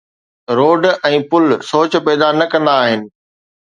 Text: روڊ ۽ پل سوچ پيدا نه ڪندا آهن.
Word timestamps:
روڊ 0.59 0.81
۽ 1.11 1.13
پل 1.35 1.45
سوچ 1.71 2.01
پيدا 2.09 2.29
نه 2.39 2.45
ڪندا 2.57 2.73
آهن. 2.85 3.01